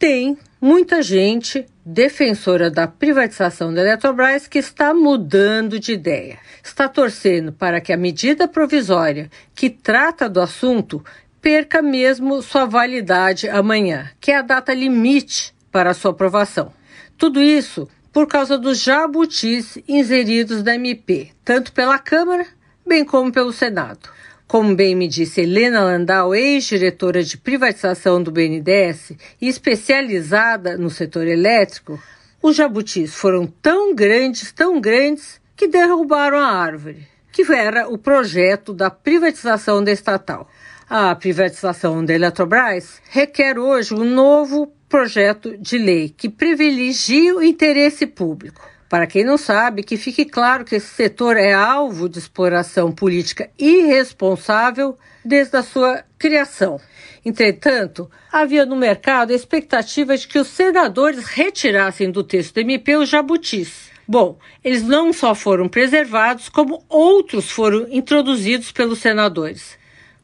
tem 0.00 0.38
muita 0.58 1.02
gente 1.02 1.66
defensora 1.84 2.70
da 2.70 2.88
privatização 2.88 3.72
da 3.72 3.82
Eletrobras 3.82 4.48
que 4.48 4.58
está 4.58 4.94
mudando 4.94 5.78
de 5.78 5.92
ideia. 5.92 6.38
Está 6.64 6.88
torcendo 6.88 7.52
para 7.52 7.82
que 7.82 7.92
a 7.92 7.98
medida 7.98 8.48
provisória 8.48 9.30
que 9.54 9.68
trata 9.68 10.26
do 10.26 10.40
assunto 10.40 11.04
perca 11.42 11.82
mesmo 11.82 12.40
sua 12.40 12.64
validade 12.64 13.46
amanhã, 13.50 14.10
que 14.18 14.30
é 14.30 14.38
a 14.38 14.42
data 14.42 14.72
limite 14.72 15.54
para 15.70 15.92
sua 15.92 16.12
aprovação. 16.12 16.72
Tudo 17.18 17.42
isso 17.42 17.86
por 18.10 18.26
causa 18.26 18.56
dos 18.56 18.82
jabutis 18.82 19.76
inseridos 19.86 20.62
da 20.62 20.74
MP, 20.74 21.30
tanto 21.44 21.74
pela 21.74 21.98
Câmara 21.98 22.46
bem 22.86 23.04
como 23.04 23.30
pelo 23.30 23.52
Senado. 23.52 24.08
Como 24.50 24.74
bem 24.74 24.96
me 24.96 25.06
disse 25.06 25.42
Helena 25.42 25.84
Landau, 25.84 26.34
ex-diretora 26.34 27.22
de 27.22 27.38
privatização 27.38 28.20
do 28.20 28.32
BNDES 28.32 29.12
e 29.40 29.46
especializada 29.46 30.76
no 30.76 30.90
setor 30.90 31.28
elétrico, 31.28 32.02
os 32.42 32.56
jabutis 32.56 33.14
foram 33.14 33.46
tão 33.46 33.94
grandes, 33.94 34.50
tão 34.50 34.80
grandes, 34.80 35.40
que 35.56 35.68
derrubaram 35.68 36.36
a 36.36 36.48
árvore, 36.48 37.06
que 37.30 37.42
era 37.52 37.88
o 37.88 37.96
projeto 37.96 38.74
da 38.74 38.90
privatização 38.90 39.84
da 39.84 39.92
estatal. 39.92 40.50
A 40.88 41.14
privatização 41.14 42.04
da 42.04 42.12
Eletrobras 42.12 43.00
requer 43.08 43.56
hoje 43.56 43.94
um 43.94 44.04
novo 44.04 44.66
projeto 44.88 45.56
de 45.58 45.78
lei 45.78 46.08
que 46.08 46.28
privilegie 46.28 47.32
o 47.32 47.40
interesse 47.40 48.04
público. 48.04 48.68
Para 48.90 49.06
quem 49.06 49.22
não 49.24 49.38
sabe, 49.38 49.84
que 49.84 49.96
fique 49.96 50.24
claro 50.24 50.64
que 50.64 50.74
esse 50.74 50.88
setor 50.88 51.36
é 51.36 51.52
alvo 51.52 52.08
de 52.08 52.18
exploração 52.18 52.90
política 52.90 53.48
irresponsável 53.56 54.98
desde 55.24 55.56
a 55.56 55.62
sua 55.62 56.02
criação. 56.18 56.80
Entretanto, 57.24 58.10
havia 58.32 58.66
no 58.66 58.74
mercado 58.74 59.30
a 59.30 59.36
expectativa 59.36 60.16
de 60.16 60.26
que 60.26 60.40
os 60.40 60.48
senadores 60.48 61.24
retirassem 61.24 62.10
do 62.10 62.24
texto 62.24 62.54
do 62.54 62.62
MP 62.62 62.96
os 62.96 63.08
jabutis. 63.08 63.92
Bom, 64.08 64.40
eles 64.64 64.82
não 64.82 65.12
só 65.12 65.36
foram 65.36 65.68
preservados, 65.68 66.48
como 66.48 66.84
outros 66.88 67.48
foram 67.48 67.86
introduzidos 67.90 68.72
pelos 68.72 68.98
senadores. 68.98 69.78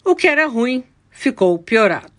O 0.05 0.17
que 0.17 0.27
era 0.27 0.49
ruim 0.49 0.83
ficou 1.09 1.57
piorado. 1.57 2.13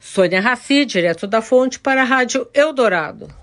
Sônia 0.00 0.40
Raci, 0.40 0.84
direto 0.84 1.28
da 1.28 1.40
fonte, 1.40 1.78
para 1.78 2.02
a 2.02 2.04
Rádio 2.04 2.48
Eldorado. 2.52 3.41